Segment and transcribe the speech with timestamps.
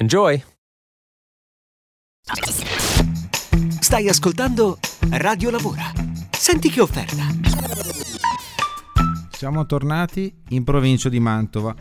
[0.00, 0.40] Enjoy!
[3.80, 4.78] Stai ascoltando
[5.10, 5.90] Radio Lavora.
[6.30, 7.26] Senti che offerta.
[9.32, 11.74] Siamo tornati in provincia di Mantova,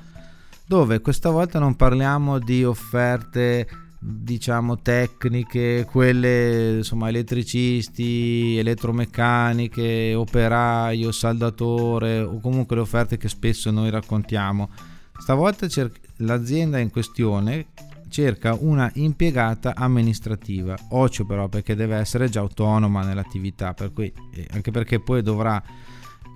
[0.66, 3.68] dove questa volta non parliamo di offerte
[4.00, 13.92] diciamo tecniche, quelle insomma elettricisti, elettromeccaniche, operaio, saldatore o comunque le offerte che spesso noi
[13.92, 14.72] raccontiamo.
[15.20, 17.68] Stavolta cer- l'azienda in questione
[18.10, 24.48] cerca una impiegata amministrativa, occhio però perché deve essere già autonoma nell'attività, per cui, eh,
[24.52, 25.62] anche perché poi dovrà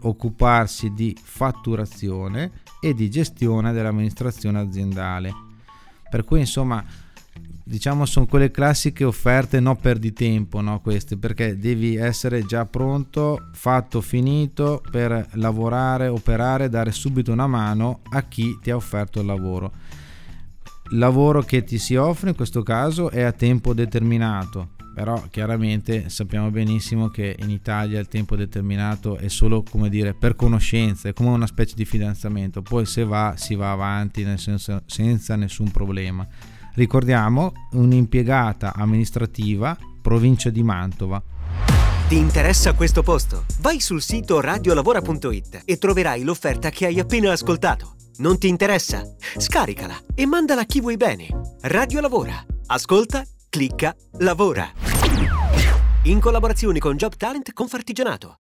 [0.04, 5.32] occuparsi di fatturazione e di gestione dell'amministrazione aziendale.
[6.10, 6.84] Per cui insomma
[7.64, 13.50] diciamo sono quelle classiche offerte no perdi tempo no queste perché devi essere già pronto
[13.54, 19.28] fatto finito per lavorare operare dare subito una mano a chi ti ha offerto il
[19.28, 19.72] lavoro
[20.92, 26.50] lavoro che ti si offre in questo caso è a tempo determinato però chiaramente sappiamo
[26.52, 31.30] benissimo che in Italia il tempo determinato è solo come dire per conoscenza è come
[31.30, 36.28] una specie di fidanzamento poi se va si va avanti nel senso, senza nessun problema
[36.74, 41.22] Ricordiamo un'impiegata amministrativa, provincia di Mantova.
[42.08, 43.46] Ti interessa questo posto?
[43.60, 48.01] Vai sul sito radiolavora.it e troverai l'offerta che hai appena ascoltato.
[48.18, 49.04] Non ti interessa?
[49.38, 51.28] Scaricala e mandala a chi vuoi bene.
[51.62, 52.46] Radio Lavora.
[52.68, 54.72] Ascolta, clicca, lavora.
[56.04, 58.38] In collaborazione con Job Talent Confartigianato.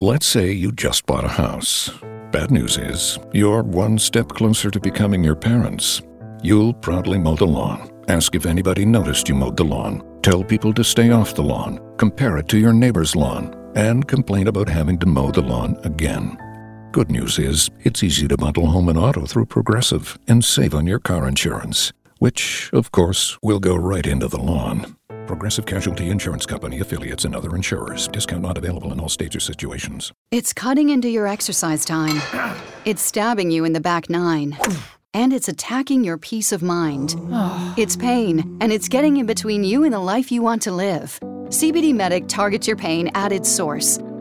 [0.00, 1.92] Let's say you just bought a house.
[2.30, 6.02] Bad news is, you're one step closer to becoming your parents.
[6.42, 7.90] You'll proudly mow the lawn.
[8.06, 10.02] Ask if anybody noticed you mowed the lawn.
[10.22, 11.80] Tell people to stay off the lawn.
[11.96, 13.54] Compare it to your neighbor's lawn.
[13.74, 16.38] And complain about having to mow the lawn again.
[16.90, 20.86] Good news is, it's easy to bundle home and auto through Progressive and save on
[20.86, 24.96] your car insurance, which, of course, will go right into the lawn.
[25.26, 28.08] Progressive Casualty Insurance Company affiliates and other insurers.
[28.08, 30.12] Discount not available in all states or situations.
[30.30, 32.22] It's cutting into your exercise time.
[32.86, 34.56] It's stabbing you in the back nine
[35.14, 37.16] and it's attacking your peace of mind.
[37.76, 41.18] it's pain, and it's getting in between you and the life you want to live.
[41.48, 43.98] CBD Medic targets your pain at its source.